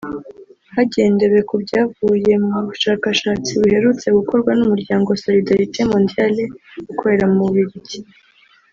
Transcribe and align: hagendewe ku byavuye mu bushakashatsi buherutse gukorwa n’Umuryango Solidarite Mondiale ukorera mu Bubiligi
hagendewe 0.73 1.39
ku 1.49 1.55
byavuye 1.63 2.33
mu 2.47 2.59
bushakashatsi 2.67 3.51
buherutse 3.59 4.07
gukorwa 4.17 4.51
n’Umuryango 4.57 5.09
Solidarite 5.23 5.79
Mondiale 5.89 6.43
ukorera 6.91 7.25
mu 7.33 7.41
Bubiligi 7.47 7.99